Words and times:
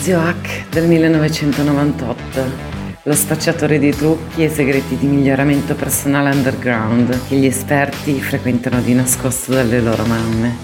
Zio 0.00 0.18
Hack 0.18 0.70
del 0.70 0.86
1998 0.88 2.78
lo 3.02 3.14
spacciatore 3.14 3.78
di 3.78 3.90
trucchi 3.90 4.42
e 4.42 4.48
segreti 4.48 4.96
di 4.96 5.06
miglioramento 5.06 5.74
personale 5.74 6.30
underground 6.30 7.28
che 7.28 7.36
gli 7.36 7.44
esperti 7.44 8.18
frequentano 8.18 8.80
di 8.80 8.94
nascosto 8.94 9.52
dalle 9.52 9.78
loro 9.82 10.06
mamme. 10.06 10.56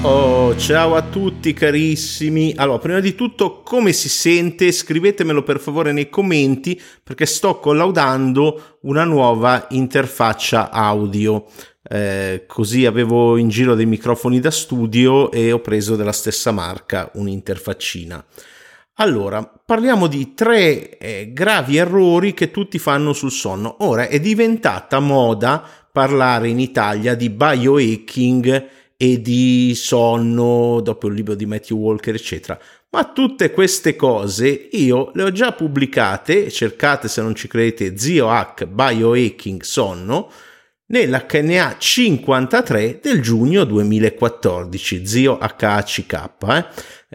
Oh, 0.00 0.56
ciao 0.56 0.94
a 0.94 1.02
tutti 1.02 1.52
carissimi. 1.52 2.54
Allora, 2.56 2.78
prima 2.78 3.00
di 3.00 3.14
tutto, 3.14 3.60
come 3.62 3.92
si 3.92 4.08
sente? 4.08 4.72
Scrivetemelo 4.72 5.42
per 5.42 5.60
favore 5.60 5.92
nei 5.92 6.08
commenti 6.08 6.80
perché 7.02 7.26
sto 7.26 7.58
collaudando 7.58 8.78
una 8.82 9.04
nuova 9.04 9.66
interfaccia 9.70 10.70
audio. 10.70 11.44
Eh, 11.88 12.44
così 12.46 12.84
avevo 12.86 13.36
in 13.36 13.48
giro 13.48 13.74
dei 13.74 13.86
microfoni 13.86 14.40
da 14.40 14.50
studio 14.50 15.30
e 15.30 15.52
ho 15.52 15.60
preso 15.60 15.96
della 15.96 16.12
stessa 16.12 16.50
marca 16.50 17.10
un'interfaccina. 17.14 18.24
Allora, 18.98 19.44
parliamo 19.44 20.06
di 20.06 20.32
tre 20.32 20.96
eh, 20.96 21.30
gravi 21.32 21.76
errori 21.76 22.32
che 22.32 22.50
tutti 22.50 22.78
fanno 22.78 23.12
sul 23.12 23.30
sonno. 23.30 23.76
Ora 23.80 24.08
è 24.08 24.18
diventata 24.18 25.00
moda 25.00 25.62
parlare 25.92 26.48
in 26.48 26.58
Italia 26.58 27.14
di 27.14 27.28
biohacking 27.28 28.68
e 28.96 29.20
di 29.20 29.74
sonno, 29.74 30.80
dopo 30.80 31.08
il 31.08 31.14
libro 31.14 31.34
di 31.34 31.44
Matthew 31.44 31.76
Walker, 31.76 32.14
eccetera. 32.14 32.58
Ma 32.90 33.04
tutte 33.04 33.50
queste 33.50 33.94
cose 33.94 34.68
io 34.72 35.10
le 35.12 35.24
ho 35.24 35.32
già 35.32 35.52
pubblicate, 35.52 36.50
cercate 36.50 37.08
se 37.08 37.20
non 37.20 37.34
ci 37.34 37.48
credete, 37.48 37.98
Zio 37.98 38.30
Hack 38.30 38.64
Biohacking 38.64 39.60
Sonno, 39.60 40.30
nell'HNA 40.86 41.76
53 41.78 43.00
del 43.02 43.20
giugno 43.20 43.64
2014, 43.64 45.06
Zio 45.06 45.38
HACK. 45.38 46.30
Eh? 46.48 46.66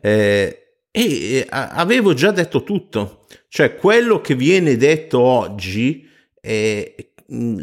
Eh, 0.02 0.58
e 0.92 1.48
avevo 1.50 2.14
già 2.14 2.32
detto 2.32 2.64
tutto, 2.64 3.26
cioè 3.48 3.76
quello 3.76 4.20
che 4.20 4.36
viene 4.36 4.76
detto 4.76 5.20
oggi, 5.20 6.06
eh, 6.42 7.12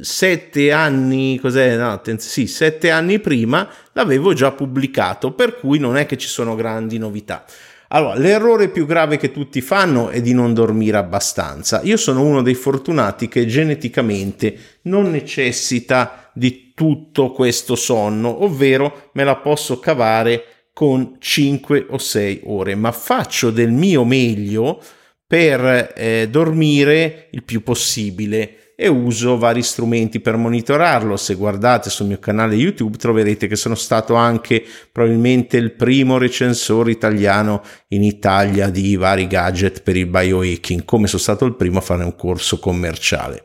sette 0.00 0.72
anni, 0.72 1.38
cos'è? 1.38 1.76
No, 1.76 2.00
sì, 2.16 2.46
sette 2.46 2.90
anni 2.90 3.20
prima 3.20 3.68
l'avevo 3.92 4.32
già 4.32 4.52
pubblicato, 4.52 5.32
per 5.32 5.56
cui 5.56 5.78
non 5.78 5.96
è 5.98 6.06
che 6.06 6.16
ci 6.16 6.28
sono 6.28 6.54
grandi 6.54 6.96
novità. 6.96 7.44
Allora, 7.88 8.18
l'errore 8.18 8.68
più 8.68 8.84
grave 8.84 9.16
che 9.16 9.30
tutti 9.30 9.62
fanno 9.62 10.10
è 10.10 10.20
di 10.20 10.34
non 10.34 10.52
dormire 10.52 10.98
abbastanza. 10.98 11.80
Io 11.84 11.96
sono 11.96 12.22
uno 12.22 12.42
dei 12.42 12.54
fortunati 12.54 13.28
che 13.28 13.46
geneticamente 13.46 14.78
non 14.82 15.10
necessita 15.10 16.30
di 16.34 16.72
tutto 16.74 17.32
questo 17.32 17.76
sonno, 17.76 18.44
ovvero 18.44 19.10
me 19.12 19.24
la 19.24 19.36
posso 19.36 19.78
cavare 19.80 20.44
con 20.74 21.16
5 21.18 21.86
o 21.88 21.98
6 21.98 22.42
ore, 22.44 22.74
ma 22.74 22.92
faccio 22.92 23.50
del 23.50 23.70
mio 23.70 24.04
meglio 24.04 24.80
per 25.26 25.92
eh, 25.96 26.28
dormire 26.30 27.28
il 27.32 27.42
più 27.42 27.62
possibile 27.62 28.67
e 28.80 28.86
uso 28.86 29.38
vari 29.38 29.64
strumenti 29.64 30.20
per 30.20 30.36
monitorarlo. 30.36 31.16
Se 31.16 31.34
guardate 31.34 31.90
sul 31.90 32.06
mio 32.06 32.20
canale 32.20 32.54
YouTube 32.54 32.96
troverete 32.96 33.48
che 33.48 33.56
sono 33.56 33.74
stato 33.74 34.14
anche 34.14 34.64
probabilmente 34.92 35.56
il 35.56 35.72
primo 35.72 36.16
recensore 36.16 36.92
italiano 36.92 37.60
in 37.88 38.04
Italia 38.04 38.70
di 38.70 38.94
vari 38.94 39.26
gadget 39.26 39.82
per 39.82 39.96
il 39.96 40.06
biohacking, 40.06 40.84
come 40.84 41.08
sono 41.08 41.20
stato 41.20 41.44
il 41.44 41.56
primo 41.56 41.78
a 41.78 41.80
fare 41.82 42.04
un 42.04 42.14
corso 42.14 42.60
commerciale 42.60 43.42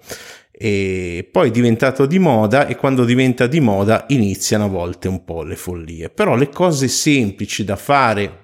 e 0.56 1.28
poi 1.32 1.48
è 1.48 1.52
diventato 1.52 2.06
di 2.06 2.20
moda 2.20 2.68
e 2.68 2.76
quando 2.76 3.06
diventa 3.06 3.48
di 3.48 3.60
moda 3.60 4.06
iniziano 4.10 4.66
a 4.66 4.70
volte 4.70 5.08
un 5.08 5.26
po' 5.26 5.42
le 5.42 5.56
follie. 5.56 6.12
Però 6.12 6.36
le 6.36 6.50
cose 6.50 6.88
semplici 6.88 7.64
da 7.64 7.76
fare 7.76 8.43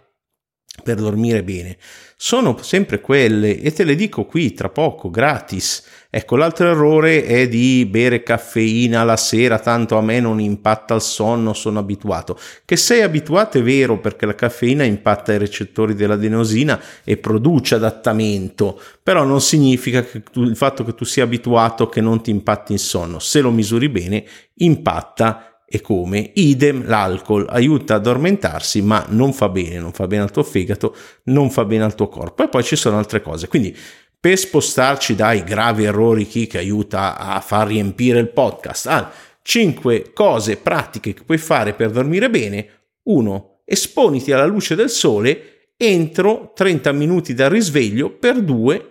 per 0.82 0.96
dormire 0.96 1.44
bene. 1.44 1.78
Sono 2.22 2.58
sempre 2.62 3.00
quelle 3.00 3.62
e 3.62 3.72
te 3.72 3.84
le 3.84 3.96
dico 3.96 4.26
qui 4.26 4.54
tra 4.54 4.70
poco 4.70 5.10
gratis. 5.10 5.84
Ecco 6.10 6.36
l'altro 6.36 6.70
errore 6.70 7.24
è 7.24 7.48
di 7.48 7.86
bere 7.90 8.24
caffeina 8.24 9.04
la 9.04 9.16
sera 9.16 9.60
tanto 9.60 9.96
a 9.98 10.02
me 10.02 10.20
non 10.20 10.40
impatta 10.42 10.96
il 10.96 11.02
sonno 11.02 11.54
sono 11.54 11.80
abituato. 11.80 12.38
Che 12.66 12.76
sei 12.76 13.04
abituato 13.04 13.58
è 13.58 13.64
vero 13.64 14.00
perché 14.00 14.26
la 14.26 14.36
caffeina 14.36 14.84
impatta 14.84 15.34
i 15.34 15.38
recettori 15.38 15.94
dell'adenosina 15.94 16.82
e 17.04 17.18
produce 17.18 17.76
adattamento 17.76 18.82
però 19.02 19.24
non 19.24 19.40
significa 19.40 20.04
che 20.04 20.22
tu, 20.22 20.44
il 20.44 20.56
fatto 20.56 20.84
che 20.84 20.96
tu 20.96 21.06
sia 21.06 21.24
abituato 21.24 21.88
che 21.88 22.02
non 22.02 22.22
ti 22.22 22.32
impatti 22.32 22.74
il 22.74 22.80
sonno. 22.80 23.20
Se 23.20 23.40
lo 23.40 23.52
misuri 23.52 23.88
bene 23.88 24.26
impatta 24.56 25.59
e 25.70 25.82
come. 25.82 26.32
Idem 26.34 26.86
l'alcol 26.88 27.46
aiuta 27.50 27.96
ad 27.96 28.02
addormentarsi, 28.02 28.82
ma 28.82 29.06
non 29.10 29.34
fa 29.34 29.50
bene, 29.50 29.80
non 29.80 29.92
fa 29.92 30.08
bene 30.08 30.24
al 30.24 30.32
tuo 30.32 30.44
fegato, 30.44 30.96
non 31.26 31.50
fa 31.50 31.66
bene 31.66 31.84
al 31.84 31.96
tuo 31.96 32.08
corpo. 32.08 32.44
E 32.44 32.50
poi 32.50 32.64
ci 32.64 32.76
sono 32.76 32.98
altre 32.98 33.22
cose. 33.22 33.48
Quindi 33.48 33.76
per 34.20 34.38
spostarci 34.38 35.16
dai 35.16 35.44
gravi 35.44 35.86
errori 35.86 36.28
chi 36.28 36.48
che 36.48 36.58
aiuta 36.58 37.18
a 37.18 37.40
far 37.40 37.68
riempire 37.68 38.20
il 38.20 38.30
podcast 38.30 38.88
a 38.88 39.12
5 39.42 40.12
cose 40.14 40.58
pratiche 40.58 41.14
che 41.14 41.24
puoi 41.24 41.38
fare 41.38 41.74
per 41.74 41.92
dormire 41.92 42.30
bene. 42.30 42.68
1. 43.04 43.62
Esponiti 43.64 44.32
alla 44.32 44.46
luce 44.46 44.76
del 44.76 44.90
sole 44.90 45.72
entro 45.78 46.52
30 46.54 46.92
minuti 46.92 47.34
dal 47.34 47.50
risveglio 47.50 48.10
per 48.10 48.42
2 48.42 48.89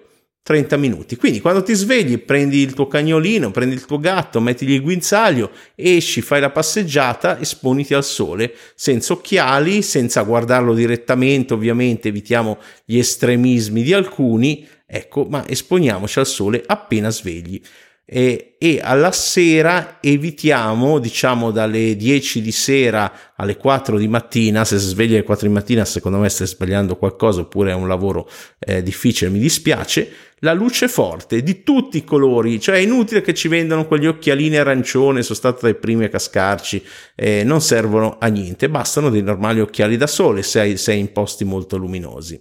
30 0.48 0.78
minuti. 0.78 1.16
Quindi 1.16 1.40
quando 1.40 1.62
ti 1.62 1.74
svegli 1.74 2.16
prendi 2.16 2.60
il 2.62 2.72
tuo 2.72 2.86
cagnolino, 2.86 3.50
prendi 3.50 3.74
il 3.74 3.84
tuo 3.84 3.98
gatto, 3.98 4.40
mettigli 4.40 4.72
il 4.72 4.80
guinzaglio, 4.80 5.50
esci, 5.74 6.22
fai 6.22 6.40
la 6.40 6.48
passeggiata, 6.48 7.38
esponiti 7.38 7.92
al 7.92 8.02
sole, 8.02 8.54
senza 8.74 9.12
occhiali, 9.12 9.82
senza 9.82 10.22
guardarlo 10.22 10.72
direttamente, 10.72 11.52
ovviamente 11.52 12.08
evitiamo 12.08 12.56
gli 12.86 12.96
estremismi 12.96 13.82
di 13.82 13.92
alcuni, 13.92 14.66
ecco, 14.86 15.26
ma 15.28 15.46
esponiamoci 15.46 16.18
al 16.18 16.26
sole 16.26 16.62
appena 16.64 17.10
svegli 17.10 17.60
e, 18.10 18.54
e, 18.56 18.80
alla 18.82 19.12
sera 19.12 19.98
evitiamo, 20.00 20.98
diciamo 20.98 21.50
dalle 21.50 21.94
10 21.94 22.40
di 22.40 22.52
sera 22.52 23.12
alle 23.36 23.58
4 23.58 23.98
di 23.98 24.08
mattina, 24.08 24.64
se 24.64 24.78
si 24.78 24.86
sveglia 24.86 25.16
alle 25.16 25.24
4 25.24 25.46
di 25.46 25.52
mattina 25.52 25.84
secondo 25.84 26.16
me 26.16 26.30
stai 26.30 26.46
sbagliando 26.46 26.96
qualcosa 26.96 27.42
oppure 27.42 27.72
è 27.72 27.74
un 27.74 27.86
lavoro 27.86 28.26
eh, 28.60 28.82
difficile, 28.82 29.30
mi 29.30 29.38
dispiace, 29.38 30.10
la 30.38 30.54
luce 30.54 30.88
forte 30.88 31.42
di 31.42 31.62
tutti 31.62 31.98
i 31.98 32.04
colori, 32.04 32.58
cioè 32.58 32.76
è 32.76 32.78
inutile 32.78 33.20
che 33.20 33.34
ci 33.34 33.46
vendano 33.46 33.86
quegli 33.86 34.06
occhialini 34.06 34.56
arancione, 34.56 35.22
sono 35.22 35.36
stato 35.36 35.58
dai 35.66 35.74
primi 35.74 36.04
a 36.04 36.08
cascarci, 36.08 36.82
eh, 37.14 37.44
non 37.44 37.60
servono 37.60 38.16
a 38.18 38.28
niente, 38.28 38.70
bastano 38.70 39.10
dei 39.10 39.22
normali 39.22 39.60
occhiali 39.60 39.98
da 39.98 40.06
sole 40.06 40.42
se 40.42 40.78
sei 40.78 40.98
in 40.98 41.12
posti 41.12 41.44
molto 41.44 41.76
luminosi. 41.76 42.40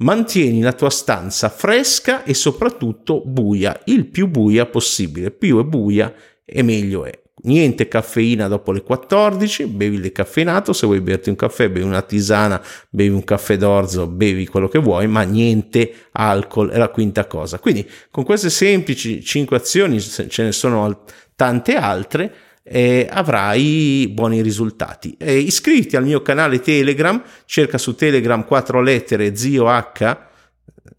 Mantieni 0.00 0.62
la 0.62 0.72
tua 0.72 0.88
stanza 0.88 1.50
fresca 1.50 2.24
e 2.24 2.32
soprattutto 2.32 3.22
buia, 3.24 3.78
il 3.84 4.06
più 4.06 4.28
buia 4.28 4.64
possibile. 4.64 5.30
Più 5.30 5.60
è 5.60 5.64
buia 5.64 6.12
e 6.44 6.62
meglio 6.62 7.04
è. 7.04 7.18
Niente 7.42 7.88
caffeina 7.88 8.48
dopo 8.48 8.72
le 8.72 8.82
14, 8.82 9.66
bevi 9.66 9.96
il 9.96 10.02
decaffeinato, 10.02 10.72
se 10.72 10.86
vuoi 10.86 11.00
berti 11.00 11.30
un 11.30 11.36
caffè, 11.36 11.70
bevi 11.70 11.86
una 11.86 12.02
tisana, 12.02 12.62
bevi 12.90 13.14
un 13.14 13.24
caffè 13.24 13.56
d'orzo, 13.56 14.06
bevi 14.06 14.46
quello 14.46 14.68
che 14.68 14.78
vuoi, 14.78 15.06
ma 15.06 15.22
niente 15.22 15.92
alcol 16.12 16.70
è 16.70 16.78
la 16.78 16.88
quinta 16.88 17.26
cosa. 17.26 17.58
Quindi 17.58 17.88
con 18.10 18.24
queste 18.24 18.50
semplici 18.50 19.22
5 19.22 19.56
azioni, 19.56 20.00
ce 20.00 20.42
ne 20.42 20.52
sono 20.52 21.04
tante 21.34 21.74
altre, 21.76 22.34
eh, 22.62 23.08
avrai 23.10 24.08
buoni 24.12 24.42
risultati. 24.42 25.16
Eh, 25.18 25.38
iscriviti 25.38 25.96
al 25.96 26.04
mio 26.04 26.22
canale 26.22 26.60
Telegram, 26.60 27.22
cerca 27.44 27.78
su 27.78 27.94
Telegram 27.94 28.44
4 28.44 28.80
lettere 28.80 29.36
zio 29.36 29.68
H 29.68 30.28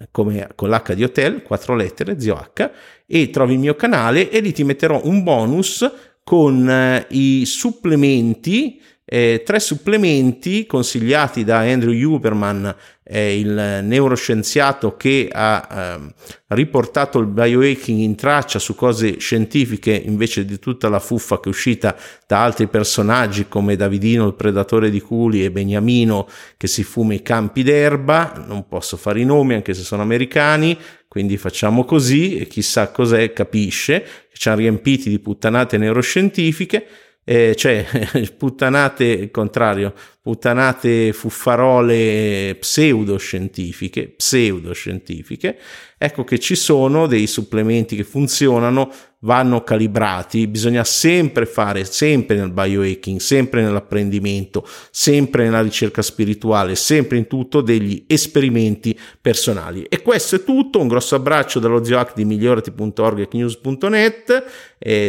come 0.10 0.50
con 0.56 0.70
l'H 0.70 0.94
di 0.94 1.04
hotel, 1.04 1.44
4 1.44 1.76
lettere 1.76 2.20
zio 2.20 2.36
H 2.36 2.70
e 3.06 3.30
trovi 3.30 3.54
il 3.54 3.60
mio 3.60 3.76
canale 3.76 4.30
e 4.30 4.40
lì 4.40 4.52
ti 4.52 4.64
metterò 4.64 5.02
un 5.04 5.24
bonus 5.24 5.90
con 6.24 6.70
eh, 6.70 7.06
i 7.10 7.46
supplementi 7.46 8.82
eh, 9.14 9.44
tre 9.46 9.60
supplementi 9.60 10.66
consigliati 10.66 11.44
da 11.44 11.58
Andrew 11.58 11.92
Huberman, 11.92 12.74
eh, 13.04 13.38
il 13.38 13.82
neuroscienziato 13.84 14.96
che 14.96 15.28
ha 15.30 16.00
eh, 16.00 16.14
riportato 16.48 17.20
il 17.20 17.26
biohacking 17.26 18.00
in 18.00 18.16
traccia 18.16 18.58
su 18.58 18.74
cose 18.74 19.20
scientifiche 19.20 19.92
invece 19.92 20.46
di 20.46 20.60
tutta 20.60 20.88
la 20.88 21.00
fuffa 21.00 21.42
che 21.42 21.48
è 21.48 21.50
uscita 21.50 21.94
da 22.26 22.42
altri 22.42 22.68
personaggi 22.68 23.50
come 23.50 23.76
Davidino 23.76 24.26
il 24.28 24.34
predatore 24.34 24.90
di 24.90 25.02
culi 25.02 25.44
e 25.44 25.52
Beniamino 25.52 26.30
che 26.56 26.68
si 26.68 26.84
fuma 26.84 27.14
i 27.14 27.22
campi 27.22 27.64
d'erba, 27.64 28.46
non 28.48 28.66
posso 28.66 28.96
fare 28.96 29.20
i 29.20 29.26
nomi 29.26 29.56
anche 29.56 29.74
se 29.74 29.82
sono 29.84 30.04
americani, 30.04 30.80
quindi 31.10 31.36
facciamo 31.36 31.84
così 31.84 32.38
e 32.38 32.48
chissà 32.48 32.92
cos'è 32.92 33.34
capisce, 33.34 34.06
ci 34.32 34.48
hanno 34.48 34.60
riempiti 34.60 35.10
di 35.10 35.20
puttanate 35.20 35.78
neuroscientifiche 35.78 36.88
eh, 37.24 37.56
cioè 37.56 37.86
puttanate, 38.38 39.04
il 39.06 39.32
contrario, 39.32 39.94
puttanate 40.22 41.14
fuffarole 41.14 42.56
pseudoscientifiche, 42.60 44.10
pseudoscientifiche, 44.10 45.58
ecco 45.98 46.24
che 46.24 46.38
ci 46.38 46.54
sono 46.56 47.08
dei 47.08 47.26
supplementi 47.26 47.96
che 47.96 48.04
funzionano 48.04 48.92
vanno 49.24 49.64
calibrati, 49.64 50.48
bisogna 50.48 50.84
sempre 50.84 51.48
fare, 51.48 51.86
sempre 51.86 52.36
nel 52.36 52.52
biohacking, 52.52 53.20
sempre 53.20 53.64
nell'apprendimento, 53.64 54.68
sempre 54.92 55.44
nella 55.44 55.62
ricerca 55.62 56.04
spirituale, 56.04 56.76
sempre 56.76 57.18
in 57.18 57.26
tutto 57.28 57.62
degli 57.62 58.04
esperimenti 58.08 58.98
personali. 59.20 59.84
E 59.84 60.04
questo 60.04 60.36
è 60.36 60.44
tutto, 60.44 60.80
un 60.80 60.88
grosso 60.88 61.16
abbraccio 61.16 61.60
dallo 61.60 61.84
zio 61.84 62.08
di 62.14 62.26
migliorati.org 62.26 63.20
e 63.20 63.28
news.net, 63.32 64.44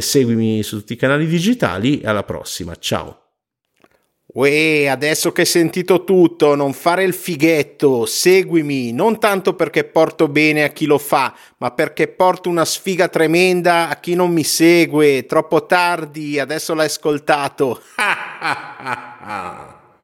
seguimi 0.01 0.63
su 0.63 0.79
tutti 0.79 0.95
i 0.95 0.97
canali 0.97 1.27
digitali. 1.27 2.01
Alla 2.03 2.23
prossima, 2.23 2.75
ciao! 2.77 3.22
Uè, 4.35 4.87
adesso 4.87 5.31
che 5.31 5.43
hai 5.43 5.47
sentito 5.47 6.05
tutto, 6.05 6.55
non 6.55 6.73
fare 6.73 7.05
il 7.05 7.13
fighetto, 7.13 8.07
seguimi, 8.07 8.91
non 8.91 9.19
tanto 9.19 9.55
perché 9.55 9.85
porto 9.85 10.27
bene 10.27 10.65
a 10.65 10.69
chi 10.69 10.87
lo 10.87 10.97
fa, 10.97 11.35
ma 11.59 11.71
perché 11.73 12.09
porto 12.09 12.49
una 12.49 12.65
sfiga 12.65 13.09
tremenda 13.09 13.91
a 13.91 13.97
chi 13.97 14.15
non 14.15 14.33
mi 14.33 14.45
segue. 14.45 15.27
Troppo 15.27 15.67
tardi, 15.67 16.39
adesso 16.39 16.73
l'hai 16.73 16.87
ascoltato. 16.87 17.83